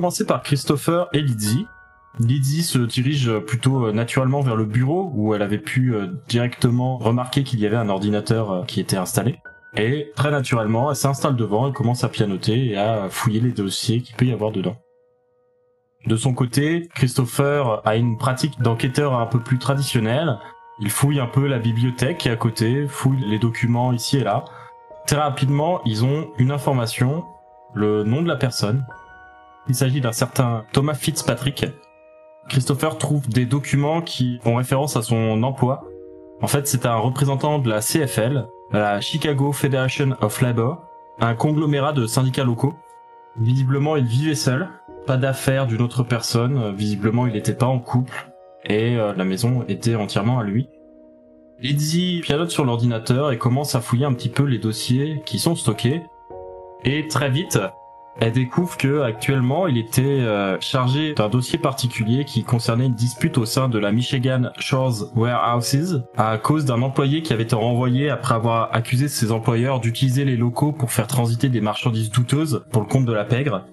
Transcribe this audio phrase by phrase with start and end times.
[0.00, 1.66] Commencer par Christopher et Lizzie.
[2.20, 6.96] Lizzie se dirige plutôt euh, naturellement vers le bureau où elle avait pu euh, directement
[6.96, 9.36] remarquer qu'il y avait un ordinateur euh, qui était installé.
[9.76, 14.00] Et très naturellement, elle s'installe devant, elle commence à pianoter et à fouiller les dossiers
[14.00, 14.78] qu'il peut y avoir dedans.
[16.06, 20.38] De son côté, Christopher a une pratique d'enquêteur un peu plus traditionnelle.
[20.80, 24.24] Il fouille un peu la bibliothèque qui est à côté, fouille les documents ici et
[24.24, 24.46] là.
[25.06, 27.26] Très rapidement, ils ont une information,
[27.74, 28.82] le nom de la personne,
[29.68, 31.66] il s'agit d'un certain Thomas Fitzpatrick.
[32.48, 35.84] Christopher trouve des documents qui font référence à son emploi.
[36.42, 40.82] En fait, c'est un représentant de la CFL, la Chicago Federation of Labor,
[41.20, 42.74] un conglomérat de syndicats locaux.
[43.36, 44.68] Visiblement, il vivait seul,
[45.06, 48.30] pas d'affaires d'une autre personne, visiblement il n'était pas en couple,
[48.64, 50.68] et euh, la maison était entièrement à lui.
[51.60, 55.54] Lizzie pianote sur l'ordinateur et commence à fouiller un petit peu les dossiers qui sont
[55.54, 56.02] stockés,
[56.84, 57.58] et très vite,
[58.20, 63.38] elle découvre que actuellement il était euh, chargé d'un dossier particulier qui concernait une dispute
[63.38, 68.10] au sein de la Michigan Shores Warehouses à cause d'un employé qui avait été renvoyé
[68.10, 72.82] après avoir accusé ses employeurs d'utiliser les locaux pour faire transiter des marchandises douteuses pour
[72.82, 73.64] le compte de la pègre.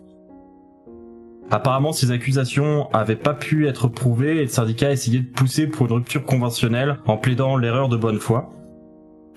[1.50, 5.68] Apparemment, ces accusations avaient pas pu être prouvées et le syndicat a essayé de pousser
[5.68, 8.50] pour une rupture conventionnelle en plaidant l'erreur de bonne foi.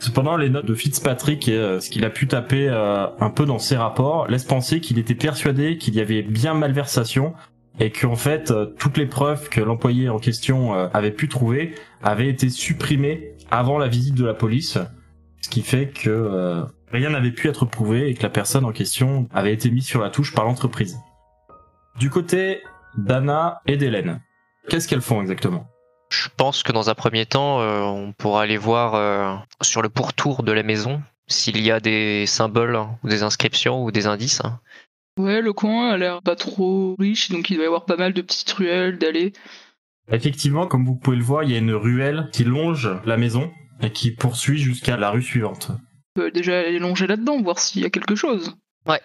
[0.00, 3.44] Cependant, les notes de Fitzpatrick et euh, ce qu'il a pu taper euh, un peu
[3.44, 7.34] dans ses rapports laissent penser qu'il était persuadé qu'il y avait bien malversation
[7.78, 12.28] et qu'en fait euh, toutes les preuves que l'employé en question avait pu trouver avaient
[12.28, 14.78] été supprimées avant la visite de la police,
[15.42, 19.28] ce qui fait que rien n'avait pu être prouvé et que la personne en question
[19.34, 20.98] avait été mise sur la touche par l'entreprise.
[21.98, 22.62] Du côté
[22.96, 24.20] d'Anna et d'Hélène,
[24.68, 25.66] qu'est-ce qu'elles font exactement?
[26.10, 29.88] Je pense que dans un premier temps, euh, on pourra aller voir euh, sur le
[29.88, 34.42] pourtour de la maison s'il y a des symboles ou des inscriptions ou des indices.
[35.16, 38.12] Ouais, le coin a l'air pas trop riche, donc il doit y avoir pas mal
[38.12, 39.32] de petites ruelles, d'allées.
[40.10, 43.52] Effectivement, comme vous pouvez le voir, il y a une ruelle qui longe la maison
[43.80, 45.70] et qui poursuit jusqu'à la rue suivante.
[46.16, 48.56] On peut déjà aller longer là-dedans, voir s'il y a quelque chose.
[48.86, 49.00] Ouais.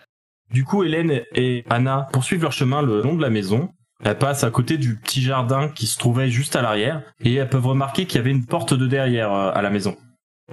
[0.52, 3.70] Du coup, Hélène et Anna poursuivent leur chemin le long de la maison
[4.04, 7.50] elles passent à côté du petit jardin qui se trouvait juste à l'arrière et elles
[7.50, 9.96] peuvent remarquer qu'il y avait une porte de derrière euh, à la maison.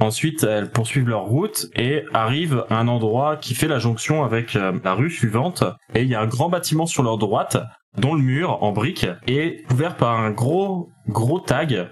[0.00, 4.56] Ensuite, elles poursuivent leur route et arrivent à un endroit qui fait la jonction avec
[4.56, 5.64] euh, la rue suivante.
[5.94, 7.58] Et il y a un grand bâtiment sur leur droite,
[7.98, 11.88] dont le mur en briques est couvert par un gros, gros tag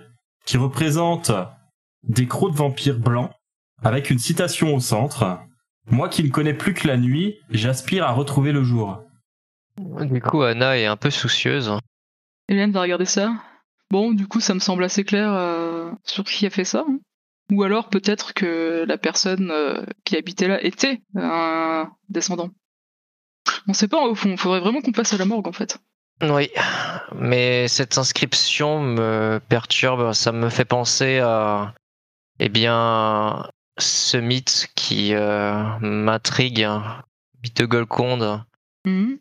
[0.47, 1.31] qui représente
[2.03, 3.31] des crocs de vampires blancs
[3.83, 5.39] avec une citation au centre.
[5.91, 9.03] Moi qui ne connais plus que la nuit, j'aspire à retrouver le jour.
[9.81, 11.73] Du coup, Anna est un peu soucieuse.
[12.49, 13.35] Hélène va regarder ça.
[13.91, 16.85] Bon, du coup, ça me semble assez clair euh, sur qui a fait ça.
[16.87, 16.99] Hein.
[17.51, 22.51] Ou alors peut-être que la personne euh, qui habitait là était un descendant.
[23.67, 25.79] On sait pas au fond, faudrait vraiment qu'on passe à la morgue en fait.
[26.23, 26.51] Oui,
[27.15, 31.75] mais cette inscription me perturbe, ça me fait penser à,
[32.39, 33.49] eh bien,
[33.79, 36.69] ce mythe qui euh, m'intrigue,
[37.43, 38.45] mythe de Golconde.
[38.85, 39.19] Mhm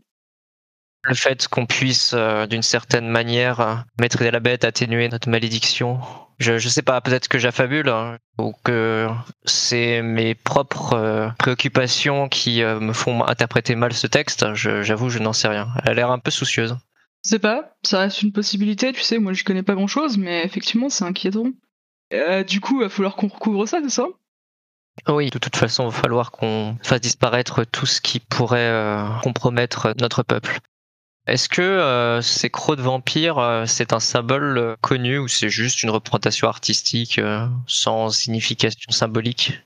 [1.03, 5.99] le fait qu'on puisse, euh, d'une certaine manière, euh, mettre la bête, atténuer notre malédiction.
[6.39, 9.07] Je, je sais pas, peut-être que j'affabule, hein, ou que
[9.45, 14.53] c'est mes propres euh, préoccupations qui me font interpréter mal ce texte.
[14.53, 15.67] J'avoue, je, n'en sais rien.
[15.83, 16.77] Elle a l'air un peu soucieuse.
[17.25, 20.17] Je sais pas, ça reste une possibilité, tu sais, moi je connais pas grand chose,
[20.17, 21.51] mais effectivement c'est inquiétant.
[22.47, 24.05] du coup, il va falloir qu'on recouvre ça, c'est ça?
[25.09, 29.93] Oui, de toute façon, il va falloir qu'on fasse disparaître tout ce qui pourrait compromettre
[29.99, 30.61] notre peuple.
[31.29, 35.49] Est-ce que euh, ces crocs de vampire, euh, c'est un symbole euh, connu ou c'est
[35.49, 37.21] juste une représentation artistique
[37.67, 39.61] sans signification symbolique?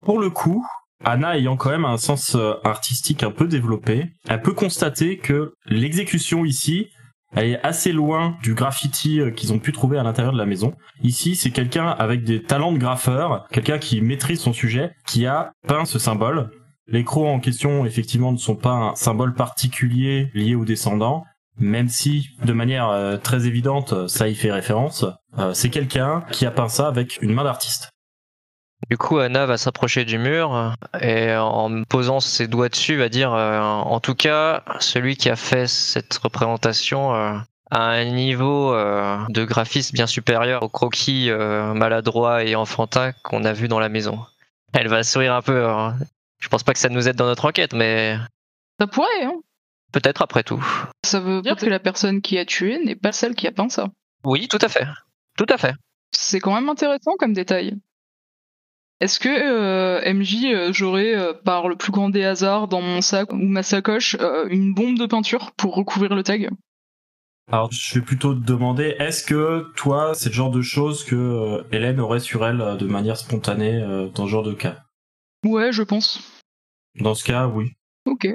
[0.00, 0.64] Pour le coup,
[1.04, 6.44] Anna ayant quand même un sens artistique un peu développé, elle peut constater que l'exécution
[6.44, 6.88] ici
[7.34, 10.46] Elle est assez loin du graffiti euh, qu'ils ont pu trouver à l'intérieur de la
[10.46, 10.74] maison.
[11.02, 15.52] Ici, c'est quelqu'un avec des talents de graffeur, quelqu'un qui maîtrise son sujet, qui a
[15.66, 16.50] peint ce symbole.
[16.90, 21.26] Les crocs en question, effectivement, ne sont pas un symbole particulier lié aux descendants,
[21.58, 25.04] même si, de manière euh, très évidente, ça y fait référence.
[25.38, 27.90] Euh, c'est quelqu'un qui a peint ça avec une main d'artiste.
[28.88, 33.34] Du coup, Anna va s'approcher du mur et en posant ses doigts dessus, va dire
[33.34, 39.94] euh, en tout cas, celui qui a fait cette représentation a un niveau de graphisme
[39.94, 41.28] bien supérieur au croquis
[41.74, 44.20] maladroit et enfantin qu'on a vu dans la maison.
[44.72, 45.66] Elle va sourire un peu.
[45.66, 45.96] hein.
[46.38, 48.16] Je pense pas que ça nous aide dans notre enquête, mais
[48.80, 49.34] Ça pourrait, hein.
[49.92, 50.64] peut-être après tout.
[51.04, 53.68] Ça veut dire que la personne qui a tué n'est pas celle qui a peint
[53.68, 53.88] ça.
[54.24, 54.86] Oui, tout à fait.
[55.36, 55.74] Tout à fait.
[56.12, 57.76] C'est quand même intéressant comme détail.
[59.00, 63.00] Est-ce que euh, MJ, euh, j'aurais, euh, par le plus grand des hasards, dans mon
[63.00, 66.50] sac ou ma sacoche, euh, une bombe de peinture pour recouvrir le tag?
[67.50, 71.14] Alors, je vais plutôt te demander, est-ce que toi, c'est le genre de choses que
[71.14, 74.84] euh, Hélène aurait sur elle euh, de manière spontanée euh, dans ce genre de cas?
[75.44, 76.20] Ouais, je pense.
[77.00, 77.72] Dans ce cas, oui.
[78.06, 78.28] Ok.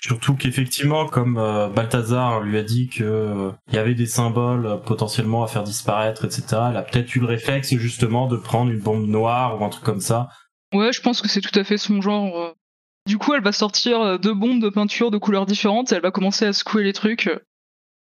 [0.00, 4.64] Surtout qu'effectivement, comme euh, Balthazar lui a dit que euh, il y avait des symboles
[4.64, 8.70] euh, potentiellement à faire disparaître, etc., elle a peut-être eu le réflexe justement de prendre
[8.70, 10.28] une bombe noire ou un truc comme ça.
[10.72, 12.54] Ouais, je pense que c'est tout à fait son genre.
[13.06, 16.12] Du coup, elle va sortir deux bombes de peinture de couleurs différentes et elle va
[16.12, 17.28] commencer à secouer les trucs.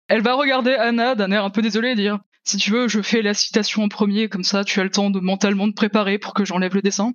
[0.08, 3.02] Elle va regarder Anna d'un air un peu désolé et dire Si tu veux, je
[3.02, 6.18] fais la citation en premier, comme ça tu as le temps de mentalement te préparer
[6.18, 7.12] pour que j'enlève le dessin.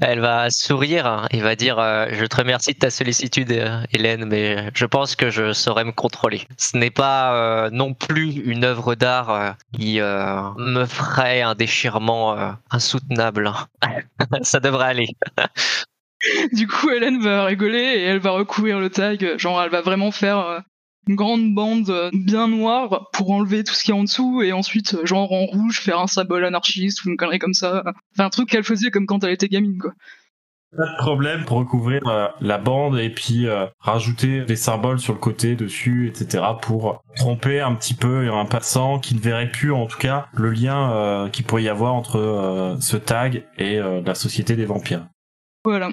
[0.00, 3.82] Elle va sourire hein, et va dire euh, Je te remercie de ta sollicitude, euh,
[3.92, 6.46] Hélène, mais je pense que je saurais me contrôler.
[6.56, 13.50] Ce n'est pas euh, non plus une œuvre d'art qui me ferait un déchirement insoutenable.
[14.42, 15.08] Ça devrait aller.
[16.52, 19.38] Du coup, Hélène va rigoler et elle va recouvrir le tag.
[19.38, 20.62] Genre, elle va vraiment faire
[21.08, 24.42] une grande bande euh, bien noire pour enlever tout ce qu'il y a en dessous
[24.42, 27.82] et ensuite, euh, genre en rouge, faire un symbole anarchiste ou une connerie comme ça.
[28.14, 29.92] Enfin, un truc qu'elle faisait comme quand elle était gamine, quoi.
[30.74, 35.12] Pas de problème pour recouvrir euh, la bande et puis euh, rajouter des symboles sur
[35.12, 36.42] le côté dessus, etc.
[36.62, 40.50] pour tromper un petit peu un passant qui ne verrait plus en tout cas le
[40.50, 45.06] lien euh, qu'il pourrait y avoir entre ce tag et la société des vampires.
[45.64, 45.90] Voilà.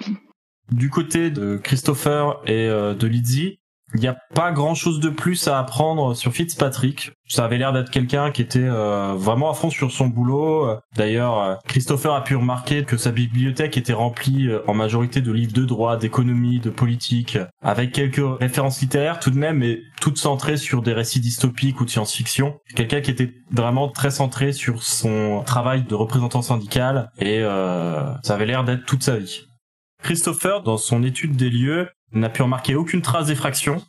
[0.72, 3.59] Du côté de Christopher et de Lizzie,
[3.94, 7.12] il n'y a pas grand chose de plus à apprendre sur Fitzpatrick.
[7.28, 10.68] Ça avait l'air d'être quelqu'un qui était euh, vraiment à fond sur son boulot.
[10.96, 15.32] D'ailleurs, euh, Christopher a pu remarquer que sa bibliothèque était remplie euh, en majorité de
[15.32, 20.18] livres de droit, d'économie, de politique, avec quelques références littéraires tout de même, mais toutes
[20.18, 22.56] centrées sur des récits dystopiques ou de science-fiction.
[22.74, 28.34] Quelqu'un qui était vraiment très centré sur son travail de représentant syndical et euh, ça
[28.34, 29.46] avait l'air d'être toute sa vie.
[30.02, 33.82] Christopher, dans son étude des lieux, n'a pu remarquer aucune trace d'effraction.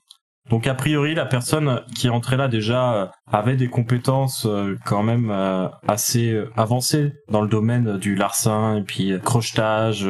[0.49, 5.03] Donc a priori, la personne qui entrée là déjà euh, avait des compétences euh, quand
[5.03, 10.07] même euh, assez avancées dans le domaine du larcin et puis crochetage.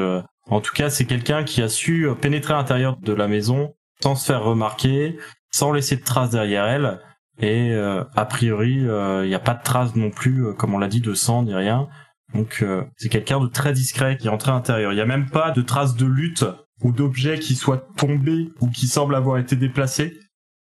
[0.49, 4.15] En tout cas, c'est quelqu'un qui a su pénétrer à l'intérieur de la maison sans
[4.15, 5.17] se faire remarquer,
[5.51, 6.99] sans laisser de traces derrière elle.
[7.39, 11.01] Et a priori, il n'y a pas de traces non plus, comme on l'a dit,
[11.01, 11.87] de sang ni rien.
[12.33, 14.91] Donc euh, c'est quelqu'un de très discret qui est entré à l'intérieur.
[14.91, 16.45] Il n'y a même pas de traces de lutte
[16.83, 20.19] ou d'objets qui soient tombés ou qui semblent avoir été déplacés.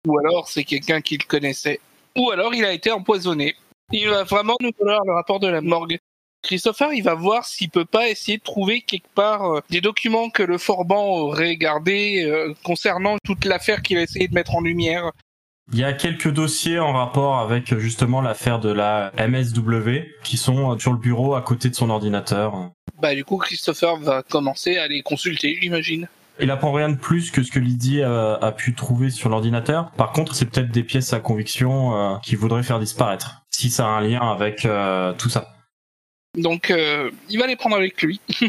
[0.06, 1.80] Ou alors c'est quelqu'un qui le connaissait.
[2.16, 3.54] Ou alors il a été empoisonné.
[3.92, 5.98] Il va vraiment nous falloir le rapport de la morgue.
[6.42, 10.30] Christopher, il va voir s'il peut pas essayer de trouver quelque part euh, des documents
[10.30, 14.60] que le Forban aurait gardés euh, concernant toute l'affaire qu'il a essayé de mettre en
[14.60, 15.10] lumière.
[15.72, 20.36] Il y a quelques dossiers en rapport avec euh, justement l'affaire de la MSW qui
[20.36, 22.70] sont euh, sur le bureau à côté de son ordinateur.
[23.00, 26.08] Bah du coup, Christopher va commencer à les consulter, j'imagine.
[26.40, 29.90] Il apprend rien de plus que ce que Lydie a, a pu trouver sur l'ordinateur.
[29.92, 33.86] Par contre, c'est peut-être des pièces à conviction euh, qu'il voudrait faire disparaître, si ça
[33.86, 35.54] a un lien avec euh, tout ça.
[36.36, 38.20] Donc euh, il va les prendre avec lui.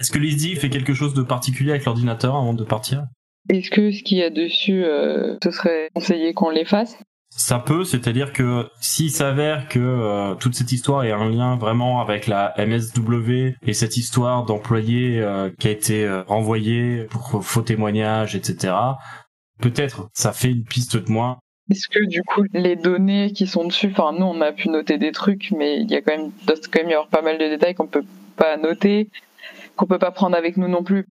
[0.00, 3.04] Est-ce que Lydie fait quelque chose de particulier avec l'ordinateur avant de partir?
[3.48, 6.96] Est-ce que ce qu'il y a dessus, euh, ce serait conseillé qu'on l'efface?
[7.34, 12.00] Ça peut, c'est-à-dire que s'il s'avère que euh, toute cette histoire est un lien vraiment
[12.02, 17.62] avec la MSW et cette histoire d'employé euh, qui a été euh, renvoyé pour faux
[17.62, 18.74] témoignages, etc.,
[19.60, 21.38] peut-être ça fait une piste de moins.
[21.70, 24.98] Est-ce que du coup, les données qui sont dessus, enfin nous on a pu noter
[24.98, 27.38] des trucs, mais il y a quand même, doit quand même y avoir pas mal
[27.38, 28.04] de détails qu'on peut
[28.36, 29.08] pas noter,
[29.76, 31.06] qu'on peut pas prendre avec nous non plus.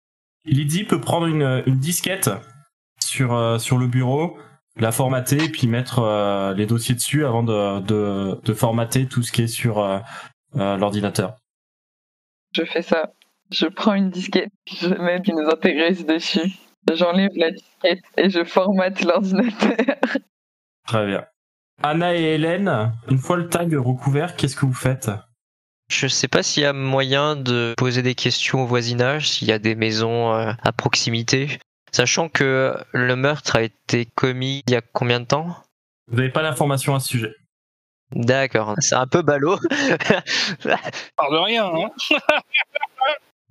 [0.46, 2.30] Lydie peut prendre une, une disquette
[3.00, 4.38] sur, euh, sur le bureau,
[4.78, 9.32] la formater, puis mettre euh, les dossiers dessus avant de, de, de formater tout ce
[9.32, 10.00] qui est sur euh,
[10.56, 11.36] euh, l'ordinateur.
[12.54, 13.12] Je fais ça.
[13.52, 16.52] Je prends une disquette, je mets une intégristes dessus,
[16.94, 19.96] j'enlève la disquette et je formate l'ordinateur.
[20.86, 21.26] Très bien.
[21.82, 25.10] Anna et Hélène, une fois le tag recouvert, qu'est-ce que vous faites?
[25.90, 29.52] Je sais pas s'il y a moyen de poser des questions au voisinage, s'il y
[29.52, 31.60] a des maisons euh, à proximité.
[31.92, 35.58] Sachant que le meurtre a été commis il y a combien de temps?
[36.08, 37.36] Vous n'avez pas d'informations à ce sujet.
[38.12, 39.58] D'accord, c'est un peu ballot.
[41.16, 41.90] Parle de rien, hein.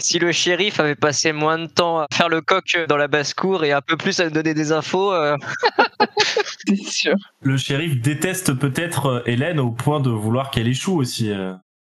[0.00, 3.64] si le shérif avait passé moins de temps à faire le coq dans la basse-cour
[3.64, 5.36] et un peu plus à nous donner des infos, euh,
[6.86, 7.14] sûr.
[7.40, 11.32] Le shérif déteste peut-être euh, Hélène au point de vouloir qu'elle échoue aussi.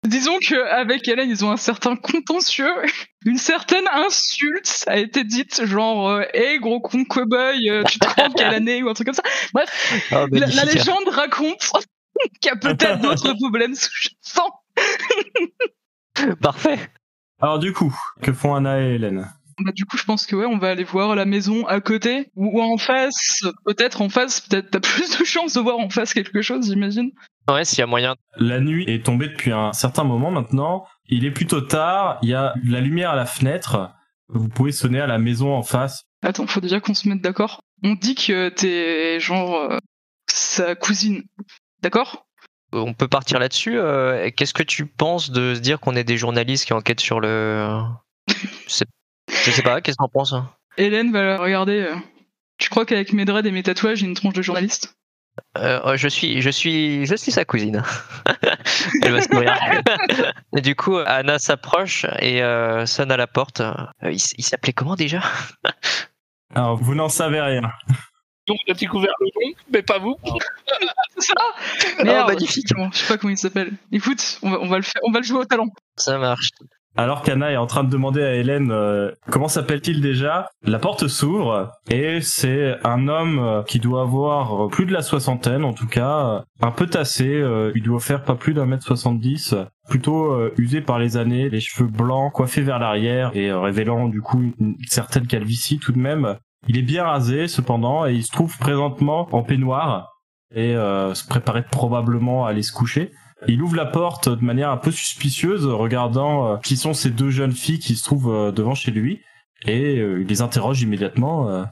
[0.06, 2.72] Disons qu'avec Hélène, ils ont un certain contentieux,
[3.26, 8.08] une certaine insulte a été dite, genre euh, Hey gros con cow-boy, euh, tu te
[8.08, 9.24] rends quelle année?» ou un truc comme ça.
[9.54, 11.72] Bref, ah, la, légende raconte
[12.42, 14.52] qu'il y a peut-être d'autres problèmes sous-jacents.
[16.42, 16.80] Parfait.
[17.42, 19.28] Alors du coup, que font Anna et Hélène?
[19.60, 22.30] Bah, du coup, je pense que ouais, on va aller voir la maison à côté
[22.36, 23.44] ou en face.
[23.66, 27.12] Peut-être en face, peut-être t'as plus de chances de voir en face quelque chose, j'imagine.
[27.50, 28.16] Ouais, s'il y a moyen.
[28.38, 30.86] La nuit est tombée depuis un certain moment maintenant.
[31.08, 33.92] Il est plutôt tard, il y a de la lumière à la fenêtre.
[34.28, 36.04] Vous pouvez sonner à la maison en face.
[36.22, 37.62] Attends, faut déjà qu'on se mette d'accord.
[37.84, 39.78] On dit que t'es genre euh,
[40.30, 41.24] sa cousine,
[41.82, 42.26] d'accord?
[42.74, 43.78] On peut partir là-dessus.
[43.80, 47.22] euh, Qu'est-ce que tu penses de se dire qu'on est des journalistes qui enquêtent sur
[47.22, 47.82] le.
[48.68, 48.86] C'est-
[49.30, 50.50] Je sais pas, qu'est-ce que t'en penses hein?
[50.76, 51.80] Hélène va la regarder.
[51.90, 51.96] euh.
[52.58, 54.97] Tu crois qu'avec mes dreads et mes tatouages, j'ai une tronche de journaliste?
[55.58, 57.84] Euh, oh, je suis, je suis, je suis sa cousine.
[59.04, 59.58] Elle va sourire.
[60.56, 63.62] et du coup, Anna s'approche et euh, sonne à la porte.
[63.62, 65.22] Euh, il s'appelait comment déjà?
[66.56, 67.62] Alors vous n'en savez rien.
[68.48, 70.16] Donc, on a découvert le nom, mais pas vous.
[72.04, 72.68] Merde, magnifique.
[72.70, 73.74] Je sais pas comment il s'appelle.
[73.92, 75.68] Écoute, on va, on va le faire, on va le jouer au talent.
[75.98, 76.52] Ça marche.
[77.00, 81.08] Alors qu'Anna est en train de demander à Hélène euh, comment s'appelle-t-il déjà, la porte
[81.08, 85.74] s'ouvre et c'est un homme euh, qui doit avoir euh, plus de la soixantaine en
[85.74, 89.54] tout cas, euh, un peu tassé, euh, il doit faire pas plus d'un mètre soixante-dix,
[89.88, 94.22] plutôt euh, usé par les années, les cheveux blancs coiffés vers l'arrière et révélant du
[94.22, 96.38] coup une certaine calvitie tout de même.
[96.68, 100.14] Il est bien rasé cependant et il se trouve présentement en peignoir
[100.56, 103.12] et se préparait probablement à aller se coucher.
[103.48, 107.30] Il ouvre la porte de manière un peu suspicieuse, regardant euh, qui sont ces deux
[107.30, 109.22] jeunes filles qui se trouvent euh, devant chez lui,
[109.66, 111.66] et euh, il les interroge immédiatement.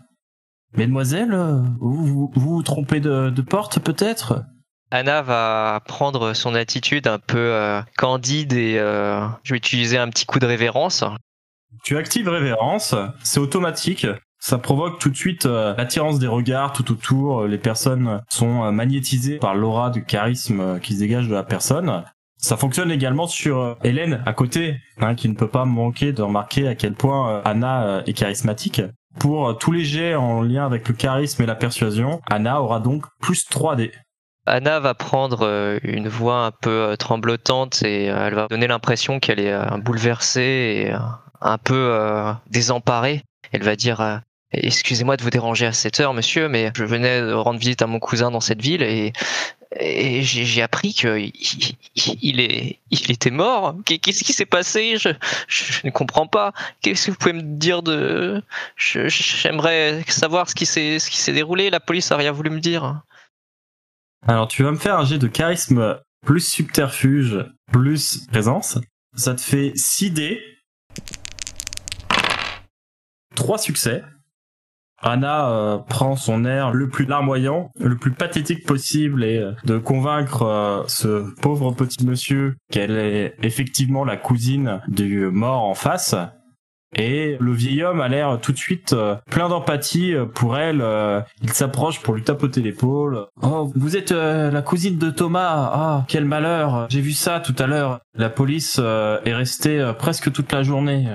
[0.77, 1.35] Mesdemoiselles,
[1.79, 4.43] vous vous, vous vous trompez de, de porte peut-être?
[4.91, 10.09] Anna va prendre son attitude un peu euh, candide et euh, je vais utiliser un
[10.09, 11.03] petit coup de révérence.
[11.83, 12.93] Tu actives révérence,
[13.23, 14.05] c'est automatique.
[14.47, 17.39] Ça provoque tout de suite euh, l'attirance des regards tout autour.
[17.39, 21.41] euh, Les personnes sont euh, magnétisées par l'aura du charisme qui se dégage de la
[21.41, 22.03] personne.
[22.37, 26.67] Ça fonctionne également sur Hélène à côté, hein, qui ne peut pas manquer de remarquer
[26.67, 28.83] à quel point Anna est charismatique.
[29.17, 33.07] Pour tous les jets en lien avec le charisme et la persuasion, Anna aura donc
[33.19, 33.93] plus 3D.
[34.45, 39.79] Anna va prendre une voix un peu tremblotante et elle va donner l'impression qu'elle est
[39.79, 40.95] bouleversée et
[41.41, 41.97] un peu
[42.51, 43.23] désemparée.
[43.51, 44.21] Elle va dire
[44.57, 47.99] Excusez-moi de vous déranger à cette heure, monsieur, mais je venais rendre visite à mon
[47.99, 49.11] cousin dans cette ville et,
[49.77, 52.39] j'ai appris qu'il
[53.09, 53.75] était mort.
[53.85, 54.95] Qu'est- Qu'est-ce qui s'est passé?
[54.97, 55.09] Je,
[55.83, 56.53] ne comprends pas.
[56.81, 58.41] Qu'est-ce que vous pouvez me dire de
[58.77, 61.69] J'aimerais savoir ce qui s'est déroulé.
[61.69, 63.01] La police a rien voulu me dire.
[64.27, 68.77] Alors tu vas me faire un jet de charisme plus subterfuge plus présence.
[69.15, 70.41] Ça te fait 6 dés.
[73.35, 74.03] 3 succès.
[75.05, 79.77] Anna euh, prend son air le plus larmoyant, le plus pathétique possible et euh, de
[79.77, 86.15] convaincre euh, ce pauvre petit monsieur qu'elle est effectivement la cousine du mort en face.
[86.97, 88.95] Et le vieil homme a l'air tout de suite
[89.29, 90.81] plein d'empathie pour elle.
[91.41, 93.25] il s'approche pour lui tapoter l'épaule.
[93.41, 95.71] Oh, vous êtes la cousine de Thomas.
[95.73, 96.87] Ah, quel malheur.
[96.89, 97.99] J'ai vu ça tout à l'heure.
[98.17, 101.05] La police est restée presque toute la journée.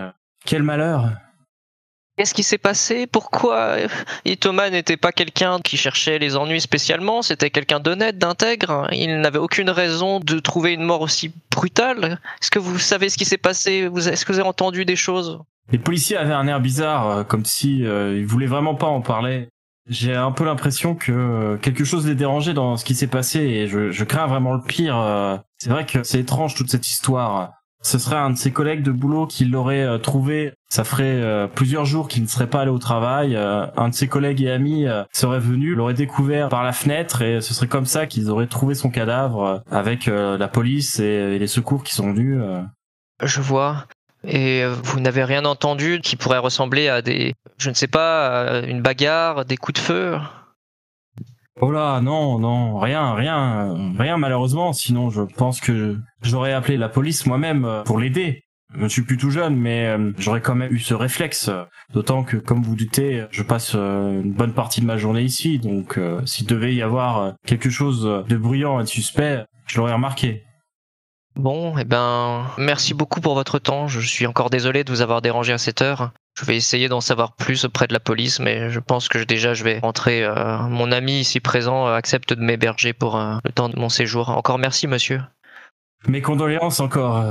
[0.45, 1.13] Quel malheur.
[2.21, 3.07] Qu'est-ce qui s'est passé?
[3.07, 3.77] Pourquoi?
[4.27, 8.89] Et Thomas n'était pas quelqu'un qui cherchait les ennuis spécialement, c'était quelqu'un d'honnête, d'intègre.
[8.93, 12.21] Il n'avait aucune raison de trouver une mort aussi brutale.
[12.43, 13.89] Est-ce que vous savez ce qui s'est passé?
[13.97, 15.41] Est-ce que vous avez entendu des choses?
[15.73, 19.01] Les policiers avaient un air bizarre, euh, comme si euh, ils voulaient vraiment pas en
[19.01, 19.49] parler.
[19.89, 23.39] J'ai un peu l'impression que euh, quelque chose les dérangeait dans ce qui s'est passé
[23.41, 25.41] et je, crains vraiment le pire.
[25.57, 27.60] C'est vrai que c'est étrange toute cette histoire.
[27.83, 30.53] Ce serait un de ses collègues de boulot qui l'aurait euh, trouvé.
[30.69, 33.37] Ça ferait euh, plusieurs jours qu'il ne serait pas allé au travail.
[33.37, 37.41] Euh, un de ses collègues et amis serait venu, l'aurait découvert par la fenêtre et
[37.41, 41.83] ce serait comme ça qu'ils auraient trouvé son cadavre avec la police et, les secours
[41.83, 42.41] qui sont venus.
[43.23, 43.87] Je vois.
[44.25, 48.83] Et vous n'avez rien entendu qui pourrait ressembler à des, je ne sais pas, une
[48.83, 50.19] bagarre, des coups de feu?
[51.63, 54.73] Oh là, non, non, rien, rien, rien malheureusement.
[54.73, 58.45] Sinon, je pense que j'aurais appelé la police moi-même euh, pour l'aider.
[58.75, 61.51] Je suis plus tout jeune, mais euh, j'aurais quand même eu ce réflexe.
[61.93, 65.59] D'autant que, comme vous doutez, je passe euh, une bonne partie de ma journée ici.
[65.59, 69.79] Donc, euh, s'il devait y avoir euh, quelque chose de bruyant et de suspect, je
[69.79, 70.45] l'aurais remarqué.
[71.35, 73.89] Bon, eh ben, merci beaucoup pour votre temps.
[73.89, 76.13] Je suis encore désolé de vous avoir dérangé à cette heure.
[76.41, 79.53] Je vais essayer d'en savoir plus auprès de la police, mais je pense que déjà
[79.53, 80.25] je vais rentrer.
[80.25, 83.91] euh, mon ami ici présent euh, accepte de m'héberger pour euh, le temps de mon
[83.91, 84.31] séjour.
[84.31, 85.21] Encore merci, monsieur.
[86.09, 87.23] Mes condoléances encore.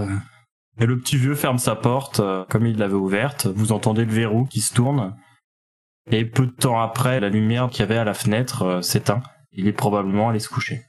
[0.79, 3.47] Et le petit vieux ferme sa porte, comme il l'avait ouverte.
[3.47, 5.15] Vous entendez le verrou qui se tourne.
[6.11, 9.23] Et peu de temps après, la lumière qu'il y avait à la fenêtre s'éteint.
[9.53, 10.83] Il est probablement allé se coucher.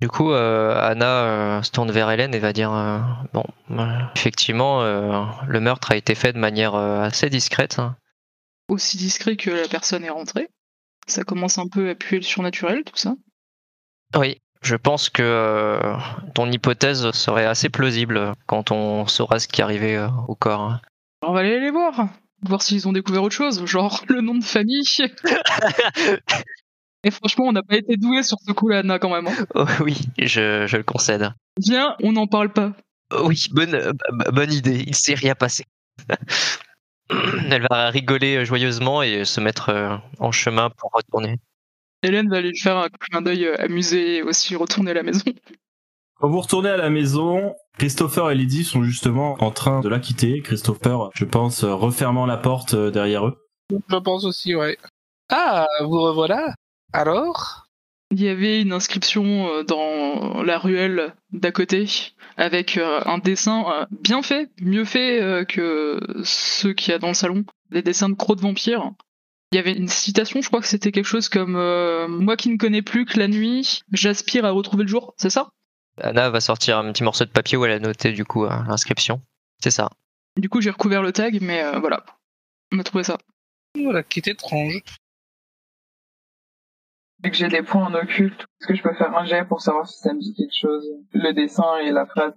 [0.00, 1.24] Du coup, euh, Anna
[1.58, 2.98] euh, se tourne vers Hélène et va dire euh,
[3.32, 7.78] Bon, euh, effectivement, le meurtre a été fait de manière assez discrète.
[7.78, 7.96] hein.
[8.68, 10.48] Aussi discret que la personne est rentrée.
[11.06, 13.14] Ça commence un peu à puer le surnaturel, tout ça.
[14.16, 15.78] Oui, je pense que
[16.34, 20.62] ton hypothèse serait assez plausible quand on saura ce qui est arrivé euh, au corps.
[20.62, 20.80] Alors,
[21.22, 22.08] on va aller les voir.
[22.42, 24.82] Voir s'ils ont découvert autre chose, genre le nom de famille.
[27.04, 29.26] Et franchement, on n'a pas été doué sur ce coup-là, Anna, quand même.
[29.26, 29.46] hein.
[29.54, 31.30] Oh, oui, je, je le concède.
[31.58, 32.72] Viens, on n'en parle pas.
[33.12, 35.64] Oh Oui, bonne, euh, idée, il s'est rien passé.
[37.50, 41.38] Elle va rigoler euh, joyeusement et se mettre euh, en chemin pour retourner.
[42.02, 45.22] Hélène va lui faire un clin d'œil euh, amusé et aussi retourner à la maison.
[46.18, 49.98] Quand vous retournez à la maison, Christopher et Lydie sont justement en train de la
[49.98, 50.40] quitter.
[50.40, 53.36] Christopher, je pense, euh, refermant la porte euh, derrière eux.
[53.70, 54.78] Je pense aussi, ouais.
[55.30, 56.54] Ah, vous revoilà
[56.94, 57.68] Alors?
[58.10, 61.86] Il y avait une inscription euh, dans la ruelle d'à côté
[62.36, 67.08] avec euh, un dessin euh, bien fait, mieux fait que ceux qu'il y a dans
[67.08, 68.92] le salon, des dessins de crocs de vampires.
[69.52, 72.50] Il y avait une citation, je crois que c'était quelque chose comme euh, Moi qui
[72.50, 75.50] ne connais plus que la nuit, j'aspire à retrouver le jour, c'est ça?
[76.00, 79.22] Anna va sortir un petit morceau de papier où elle a noté du coup l'inscription.
[79.62, 79.90] C'est ça.
[80.36, 82.04] Du coup, j'ai recouvert le tag, mais euh, voilà.
[82.72, 83.18] On a trouvé ça.
[83.80, 84.82] Voilà, qui est étrange.
[87.24, 89.62] Vu que j'ai des points en occulte, est-ce que je peux faire un jet pour
[89.62, 92.34] savoir si ça me dit quelque chose Le dessin et la phrase.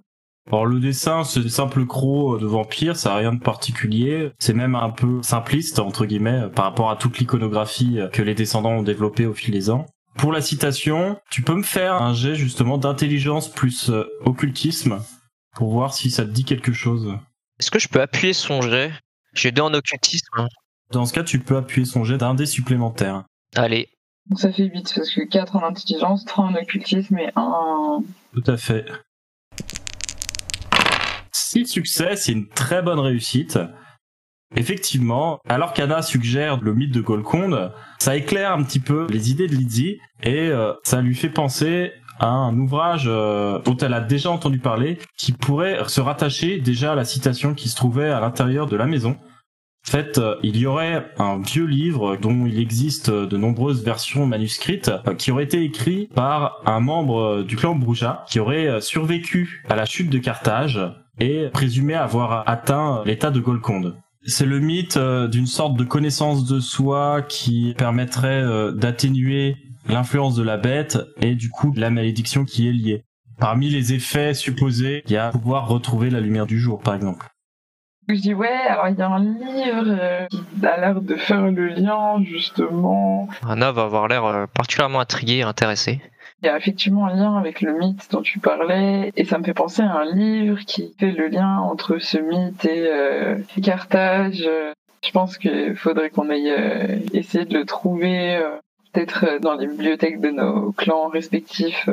[0.50, 4.32] Alors le dessin, c'est des simples crocs de vampires, ça n'a rien de particulier.
[4.40, 8.22] C'est même un peu simpliste, entre guillemets, euh, par rapport à toute l'iconographie euh, que
[8.22, 9.86] les descendants ont développée au fil des ans.
[10.18, 15.00] Pour la citation, tu peux me faire un jet justement d'intelligence plus euh, occultisme
[15.54, 17.14] pour voir si ça te dit quelque chose.
[17.60, 18.94] Est-ce que je peux appuyer son jet?
[19.34, 20.30] J'ai deux en occultisme.
[20.38, 20.48] hein.
[20.92, 23.26] Dans ce cas, tu peux appuyer son jet d'un dé supplémentaire.
[23.56, 23.90] Allez,
[24.30, 28.04] Donc ça fait 8, parce que 4 en intelligence, 3 en occultisme et 1 en...
[28.34, 28.86] Tout à fait.
[31.32, 33.58] Six succès, c'est une très bonne réussite.
[34.56, 39.48] Effectivement, alors qu'Anna suggère le mythe de Golconde, ça éclaire un petit peu les idées
[39.48, 44.00] de Lydie et euh, ça lui fait penser à un ouvrage euh, dont elle a
[44.00, 48.20] déjà entendu parler qui pourrait se rattacher déjà à la citation qui se trouvait à
[48.20, 49.18] l'intérieur de la maison.
[49.88, 54.26] En fait, euh, il y aurait un vieux livre dont il existe de nombreuses versions
[54.26, 58.68] manuscrites euh, qui aurait été écrit par un membre euh, du clan Brouja qui aurait
[58.68, 60.80] euh, survécu à la chute de Carthage
[61.20, 63.96] et présumé avoir atteint l'état de Golconde.
[64.26, 69.56] C'est le mythe euh, d'une sorte de connaissance de soi qui permettrait euh, d'atténuer
[69.88, 73.04] l'influence de la bête et du coup la malédiction qui est liée.
[73.40, 77.26] Parmi les effets supposés, il y a pouvoir retrouver la lumière du jour, par exemple.
[78.10, 81.42] Je dis ouais, alors il y a un livre euh, qui a l'air de faire
[81.42, 83.28] le lien justement.
[83.46, 86.00] Anna va avoir l'air euh, particulièrement intriguée et intéressée.
[86.42, 89.44] Il y a effectivement un lien avec le mythe dont tu parlais et ça me
[89.44, 94.48] fait penser à un livre qui fait le lien entre ce mythe et euh, Carthage.
[95.04, 96.54] Je pense qu'il faudrait qu'on aille
[97.14, 98.42] essayer de le trouver
[98.94, 101.90] peut-être dans les bibliothèques de nos clans respectifs.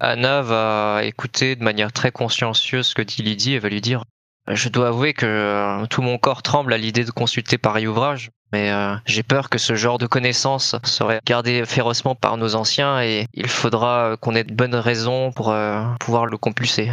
[0.00, 4.04] Anna va écouter de manière très consciencieuse ce que dit Lydie et va lui dire
[4.46, 8.30] Je dois avouer que euh, tout mon corps tremble à l'idée de consulter pareil ouvrage,
[8.54, 13.02] mais euh, j'ai peur que ce genre de connaissances serait gardé férocement par nos anciens
[13.02, 16.88] et il faudra euh, qu'on ait de bonnes raisons pour euh, pouvoir le compulser.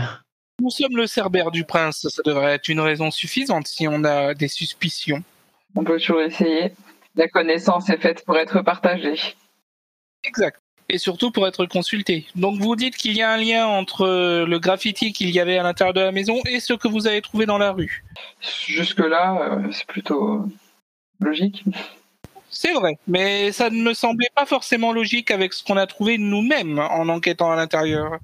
[0.60, 4.34] Nous sommes le cerbère du prince, ça devrait être une raison suffisante si on a
[4.34, 5.22] des suspicions.
[5.76, 6.74] On peut toujours essayer.
[7.16, 9.20] La connaissance est faite pour être partagée.
[10.24, 10.60] Exact.
[10.94, 12.28] Et surtout pour être consulté.
[12.36, 15.58] Donc vous dites qu'il y a un lien entre euh, le graffiti qu'il y avait
[15.58, 18.04] à l'intérieur de la maison et ce que vous avez trouvé dans la rue.
[18.68, 20.46] Jusque-là, euh, c'est plutôt
[21.22, 21.64] logique.
[22.50, 26.18] C'est vrai, mais ça ne me semblait pas forcément logique avec ce qu'on a trouvé
[26.18, 28.20] nous-mêmes en enquêtant à l'intérieur.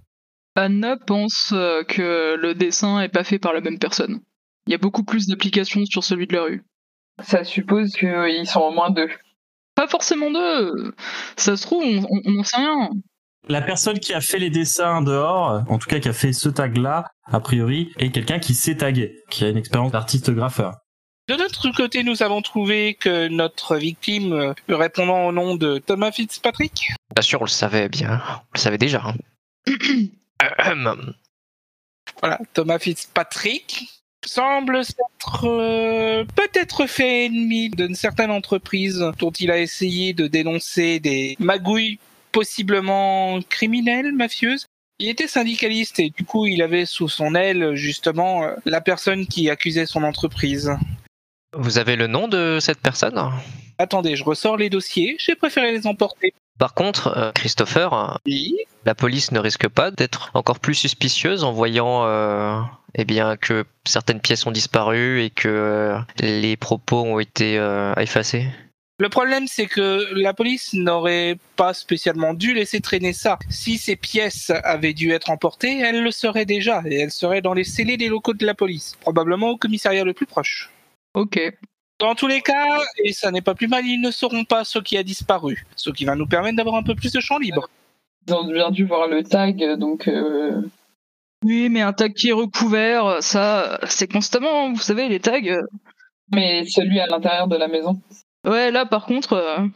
[0.56, 4.20] Anna pense euh, que le dessin est pas fait par la même personne.
[4.66, 6.66] Il y a beaucoup plus d'applications sur celui de la rue.
[7.24, 9.10] Ça suppose qu'ils sont au moins deux.
[9.78, 10.94] Pas forcément deux.
[11.38, 12.90] Ça se trouve, on n'en sait rien.
[13.48, 16.50] La personne qui a fait les dessins dehors, en tout cas qui a fait ce
[16.50, 20.74] tag-là, a priori, est quelqu'un qui sait taguer, qui a une expérience d'artiste graffeur.
[21.30, 26.12] De notre côté, nous avons trouvé que notre victime, euh, répondant au nom de Thomas
[26.12, 28.22] Fitzpatrick, Bien sûr, on le savait bien.
[28.28, 29.04] On le savait déjà.
[29.06, 29.14] hein.
[32.22, 33.97] Voilà, Thomas Fitzpatrick,
[34.28, 41.00] semble s'être euh, peut-être fait ennemi d'une certaine entreprise dont il a essayé de dénoncer
[41.00, 42.00] des magouilles
[42.32, 44.66] possiblement criminelles, mafieuses.
[45.00, 49.26] Il était syndicaliste et du coup il avait sous son aile justement euh, la personne
[49.28, 50.72] qui accusait son entreprise.
[51.54, 53.20] Vous avez le nom de cette personne?
[53.80, 56.34] Attendez, je ressors les dossiers, j'ai préféré les emporter.
[56.58, 58.56] Par contre, euh, Christopher, Oui.
[58.86, 62.60] la police ne risque pas d'être encore plus suspicieuse en voyant euh,
[62.98, 67.94] eh bien, que certaines pièces ont disparu et que euh, les propos ont été euh,
[67.96, 68.48] effacés
[69.00, 73.38] Le problème, c'est que la police n'aurait pas spécialement dû laisser traîner ça.
[73.50, 77.54] Si ces pièces avaient dû être emportées, elles le seraient déjà, et elles seraient dans
[77.54, 80.72] les scellés des locaux de la police, probablement au commissariat le plus proche.
[81.14, 81.40] Ok.
[82.00, 84.78] Dans tous les cas, et ça n'est pas plus mal, ils ne sauront pas ce
[84.78, 87.70] qui a disparu, ce qui va nous permettre d'avoir un peu plus de champ libre.
[88.28, 90.62] Ils ont bien dû voir le tag, donc euh,
[91.46, 95.40] Oui, mais un tag qui est recouvert, ça, c'est constamment, vous savez, les tags.
[96.32, 98.02] mais celui à l'intérieur de la maison.
[98.46, 99.68] Ouais, là, par contre, euh,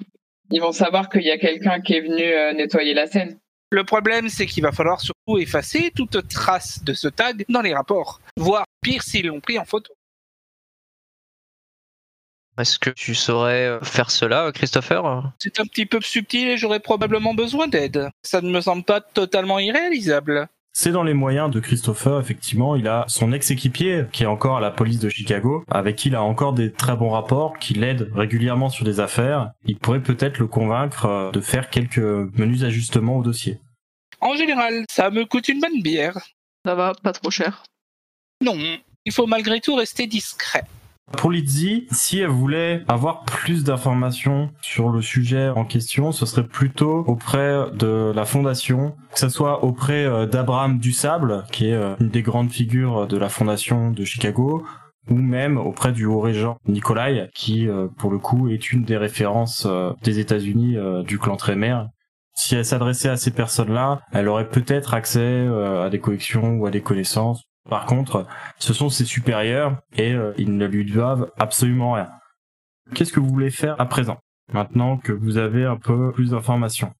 [0.49, 3.37] Ils vont savoir qu'il y a quelqu'un qui est venu euh, nettoyer la scène.
[3.69, 7.73] Le problème, c'est qu'il va falloir surtout effacer toute trace de ce tag dans les
[7.73, 9.93] rapports, voire pire s'ils l'ont pris en photo.
[12.57, 15.31] Est-ce que tu saurais euh, faire cela, Christopher?
[15.39, 18.09] C'est un petit peu subtil et j'aurais probablement besoin d'aide.
[18.23, 20.49] Ça ne me semble pas totalement irréalisable.
[20.73, 22.75] C'est dans les moyens de Christopher, effectivement.
[22.75, 26.15] Il a son ex-équipier, qui est encore à la police de Chicago, avec qui il
[26.15, 29.51] a encore des très bons rapports, qui l'aide régulièrement sur des affaires.
[29.65, 33.59] Il pourrait peut-être le convaincre euh, de faire quelques menus ajustements au dossier.
[34.21, 36.17] En général, ça me coûte une bonne bière.
[36.65, 37.63] ça va, pas trop cher.
[38.41, 38.57] Non,
[39.05, 40.63] il faut malgré tout rester discret.
[41.17, 46.47] Pour Lizzie, si elle voulait avoir plus d'informations sur le sujet en question, ce serait
[46.47, 51.95] plutôt auprès de la fondation, que ce soit auprès euh, d'Abraham Dussable, qui est euh,
[51.99, 54.65] une des grandes figures de la fondation de Chicago,
[55.09, 58.97] ou même auprès du haut régent Nikolai, qui euh, pour le coup est une des
[58.97, 59.67] références
[60.03, 61.83] des États-Unis du clan Tremer.
[62.33, 66.71] Si elle s'adressait à ces personnes-là, elle aurait peut-être accès à des collections ou à
[66.71, 67.43] des connaissances.
[67.69, 68.25] Par contre,
[68.57, 72.09] ce sont ses supérieurs et euh, ils ne lui doivent absolument rien.
[72.93, 74.17] Qu'est-ce que vous voulez faire à présent,
[74.51, 76.93] maintenant que vous avez un peu plus d'informations?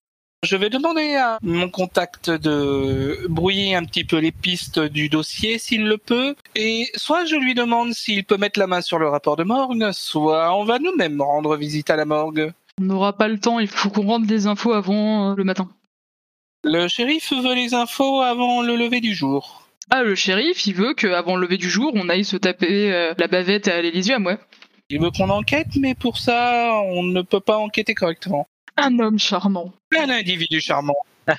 [0.44, 5.60] Je vais demander à mon contact de brouiller un petit peu les pistes du dossier
[5.60, 9.08] s'il le peut, et soit je lui demande s'il peut mettre la main sur le
[9.08, 12.54] rapport de morgue, soit on va nous-mêmes rendre visite à la morgue.
[12.80, 15.70] On n'aura pas le temps, il faut qu'on rende les infos avant euh, le matin.
[16.64, 19.68] Le shérif veut les infos avant le lever du jour.
[19.90, 23.14] Ah, le shérif, il veut qu'avant le lever du jour, on aille se taper euh,
[23.18, 24.38] la bavette à l'Elysium, ouais.
[24.90, 28.48] Il veut qu'on enquête, mais pour ça, on ne peut pas enquêter correctement.
[28.78, 29.74] Un homme charmant.
[29.98, 30.96] Un individu charmant.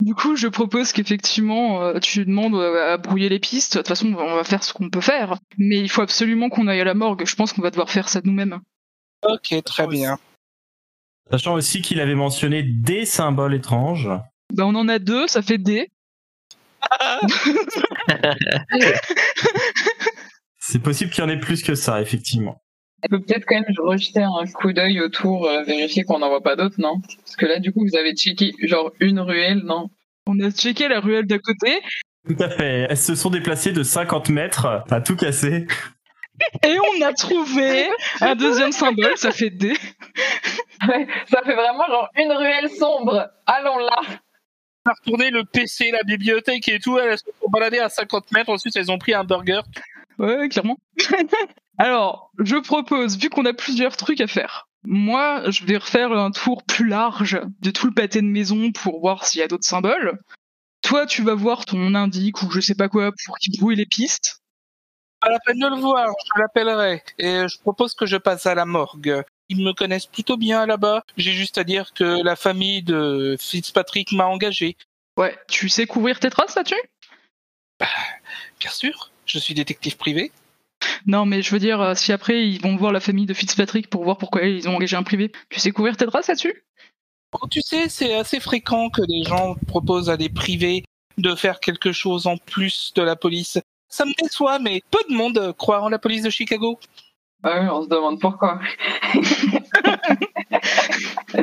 [0.00, 3.74] Du coup, je propose qu'effectivement, euh, tu demandes euh, à brouiller les pistes.
[3.74, 5.36] De toute façon, on va faire ce qu'on peut faire.
[5.58, 7.24] Mais il faut absolument qu'on aille à la morgue.
[7.24, 8.58] Je pense qu'on va devoir faire ça nous-mêmes.
[9.22, 10.18] Ok, très bien.
[11.30, 14.10] Sachant aussi qu'il avait mentionné des symboles étranges.
[14.52, 15.88] Bah, on en a deux, ça fait D.
[20.58, 22.62] C'est possible qu'il y en ait plus que ça, effectivement.
[23.04, 26.42] On peut peut-être quand même rejeter un coup d'œil autour, euh, vérifier qu'on n'en voit
[26.42, 27.00] pas d'autres, non?
[27.24, 29.88] Parce que là, du coup, vous avez checké genre une ruelle, non?
[30.26, 31.80] On a checké la ruelle d'à côté
[32.28, 32.86] Tout à fait.
[32.88, 35.66] Elles se sont déplacées de 50 mètres à tout casser.
[36.64, 37.88] et on a trouvé
[38.20, 39.72] un deuxième symbole, ça fait D.
[40.88, 43.28] Ouais, ça fait vraiment genre une ruelle sombre.
[43.46, 44.00] Allons là.
[44.84, 48.32] On a retourné le PC, la bibliothèque et tout, elles se sont baladées à 50
[48.32, 49.60] mètres, ensuite elles ont pris un burger.
[50.18, 50.78] Ouais, clairement.
[51.78, 56.32] Alors, je propose, vu qu'on a plusieurs trucs à faire, moi, je vais refaire un
[56.32, 59.66] tour plus large de tout le pâté de maison pour voir s'il y a d'autres
[59.66, 60.18] symboles.
[60.82, 63.86] Toi, tu vas voir ton indique ou je sais pas quoi pour qu'il brouille les
[63.86, 64.42] pistes.
[65.20, 67.02] Pas la peine de le voir, je l'appellerai.
[67.18, 69.22] Et je propose que je passe à la morgue.
[69.52, 71.04] Ils me connaissent plutôt bien là-bas.
[71.18, 74.78] J'ai juste à dire que la famille de Fitzpatrick m'a engagé.
[75.18, 76.80] Ouais, tu sais couvrir tes traces là-dessus
[78.58, 80.32] Bien sûr, je suis détective privé.
[81.06, 83.90] Non, mais je veux dire, euh, si après ils vont voir la famille de Fitzpatrick
[83.90, 86.64] pour voir pourquoi ils ont engagé un privé, tu sais couvrir tes traces là-dessus?
[87.30, 90.82] Bon, tu sais, c'est assez fréquent que des gens proposent à des privés
[91.18, 93.58] de faire quelque chose en plus de la police.
[93.90, 96.80] Ça me déçoit, mais peu de monde croit en la police de Chicago.
[97.42, 98.60] Ah oui, on se demande pourquoi.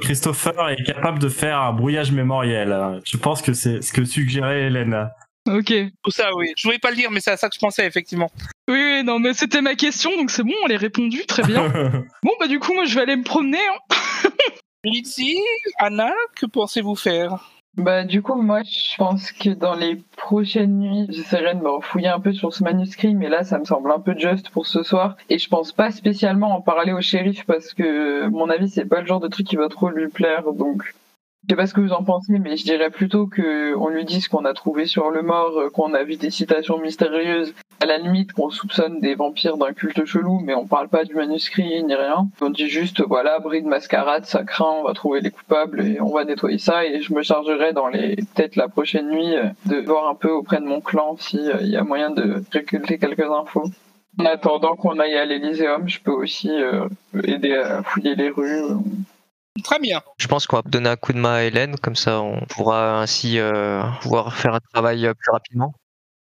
[0.00, 3.00] Christopher est capable de faire un brouillage mémoriel.
[3.04, 5.10] Je pense que c'est ce que suggérait Hélène.
[5.48, 5.72] Ok.
[6.02, 6.52] Tout ça, oui.
[6.56, 8.30] Je voulais pas le dire, mais c'est à ça que je pensais, effectivement.
[8.68, 11.68] Oui, oui, non, mais c'était ma question, donc c'est bon, elle est répondue, très bien.
[12.22, 13.58] bon, bah du coup, moi, je vais aller me promener.
[13.58, 14.28] Hein.
[14.84, 15.40] Lizzie,
[15.78, 17.38] Anna, que pensez-vous faire?
[17.78, 22.08] Bah du coup moi je pense que dans les prochaines nuits j'essaierai de me refouiller
[22.08, 24.82] un peu sur ce manuscrit mais là ça me semble un peu juste pour ce
[24.82, 25.16] soir.
[25.28, 29.00] Et je pense pas spécialement en parler au shérif parce que mon avis c'est pas
[29.00, 30.92] le genre de truc qui va trop lui plaire donc
[31.44, 34.04] je sais pas ce que vous en pensez mais je dirais plutôt que on lui
[34.04, 37.54] dise qu'on a trouvé sur le mort euh, qu'on a vu des citations mystérieuses.
[37.80, 41.14] À la limite qu'on soupçonne des vampires d'un culte chelou mais on parle pas du
[41.14, 42.28] manuscrit ni rien.
[42.40, 46.00] On dit juste voilà bris de mascarade ça craint on va trouver les coupables et
[46.00, 46.84] on va nettoyer ça.
[46.84, 50.30] Et je me chargerai dans les peut-être la prochaine nuit euh, de voir un peu
[50.30, 53.70] auprès de mon clan s'il y a moyen de récolter quelques infos.
[54.20, 56.88] En attendant qu'on aille à l'Elyséum, je peux aussi euh,
[57.22, 58.62] aider à fouiller les rues.
[59.64, 60.02] Très bien.
[60.18, 63.00] Je pense qu'on va donner un coup de main à Hélène, comme ça on pourra
[63.00, 65.74] ainsi euh, pouvoir faire un travail euh, plus rapidement.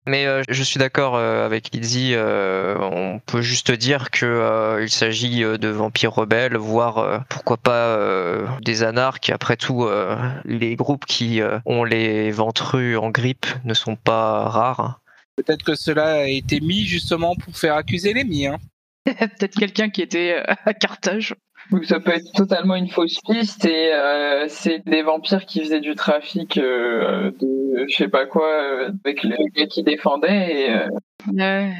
[0.07, 4.81] Mais euh, je suis d'accord euh, avec Lizzie, euh, on peut juste dire que euh,
[4.81, 9.29] il s'agit de vampires rebelles, voire euh, pourquoi pas euh, des anarques.
[9.29, 14.45] Après tout, euh, les groupes qui euh, ont les ventrus en grippe ne sont pas
[14.45, 15.01] rares.
[15.35, 18.57] Peut-être que cela a été mis justement pour faire accuser les miens.
[19.05, 21.35] Peut-être quelqu'un qui était à Carthage.
[21.69, 25.79] Donc ça peut être totalement une fausse piste et euh, c'est des vampires qui faisaient
[25.79, 30.71] du trafic euh, de je sais pas quoi euh, avec les gars qui défendaient et
[30.71, 30.87] euh,
[31.31, 31.71] Ouais,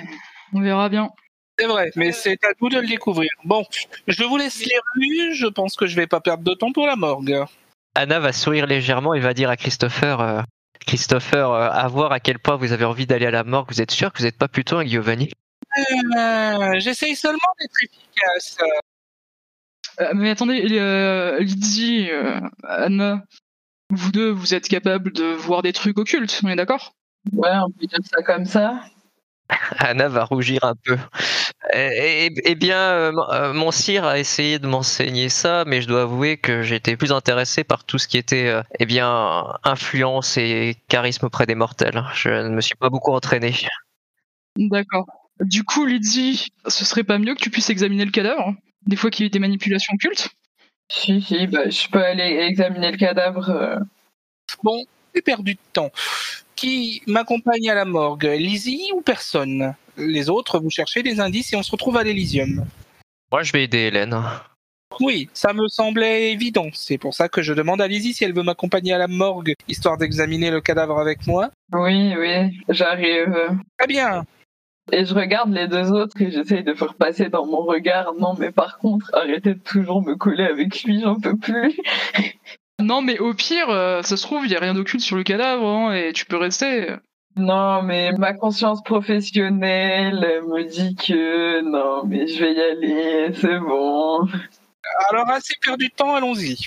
[0.54, 1.10] on verra bien.
[1.58, 3.30] C'est vrai, mais c'est à vous de le découvrir.
[3.44, 3.66] Bon,
[4.08, 6.88] je vous laisse les rues, je pense que je vais pas perdre de temps pour
[6.88, 7.44] la morgue.
[7.96, 10.42] Anna va sourire légèrement et va dire à Christopher, euh,
[10.88, 13.68] Christopher, euh, à voir à quel point vous avez envie d'aller à la morgue.
[13.70, 15.32] Vous êtes sûr que vous n'êtes pas plutôt un Giovanni?
[15.78, 18.58] Euh, J'essaye seulement d'être efficace.
[20.02, 23.24] Euh, mais attendez, euh, Lydie, euh, Anna,
[23.92, 26.94] vous deux, vous êtes capables de voir des trucs occultes, on est d'accord?
[27.34, 28.82] Ouais on peut dire ça comme ça.
[29.78, 30.98] Anna va rougir un peu.
[31.74, 35.82] Eh, eh- eh bien, euh, mon- euh, mon sire a essayé de m'enseigner ça, mais
[35.82, 39.46] je dois avouer que j'étais plus intéressé par tout ce qui était, euh, eh bien,
[39.64, 42.04] influence et charisme auprès des mortels.
[42.16, 43.54] Je ne me suis pas beaucoup entraîné.
[44.58, 45.06] D'accord.
[45.42, 48.54] Du coup, Lydie, ce serait pas mieux que tu puisses examiner le cadavre?
[48.92, 50.28] Des fois qu'il y a eu des manipulations occultes
[50.92, 53.50] Si si bah je peux aller examiner le cadavre.
[53.50, 53.78] euh.
[54.64, 54.84] Bon,
[55.16, 55.92] j'ai perdu de temps.
[56.58, 59.74] Qui m'accompagne à la morgue Lizzie ou personne?
[59.96, 62.66] Les autres, vous cherchez des indices et on se retrouve à l'Elysium.
[63.32, 64.22] Moi, je vais aider Hélène.
[65.00, 66.68] Oui, ça me semblait évident.
[66.74, 69.54] C'est pour ça que je demande à Lizzie si elle veut m'accompagner à la morgue,
[69.70, 71.50] histoire d'examiner le cadavre avec moi.
[71.72, 73.34] Oui oui j'arrive.
[73.78, 74.26] Très bien.
[74.92, 78.14] Et je regarde les deux autres et j'essaye de faire passer dans mon regard.
[78.20, 81.78] Non, mais par contre, arrêtez de toujours me coller avec lui, j'en peux plus.
[82.82, 85.22] Non, mais au pire, euh, ça se trouve, il y a rien d'occulte sur le
[85.22, 86.96] cadavre, hein, et tu peux rester.
[87.36, 93.34] Non, mais ma conscience professionnelle elle me dit que non, mais je vais y aller,
[93.36, 94.28] c'est bon.
[95.12, 96.58] Alors, assez perdu de temps, allons-y.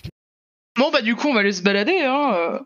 [0.76, 2.32] Bon, bah du coup, on va aller se balader, hein.
[2.34, 2.60] euh.